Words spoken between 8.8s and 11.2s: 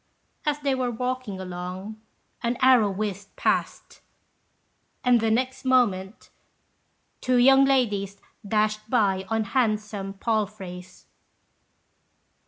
by on handsome palfreys.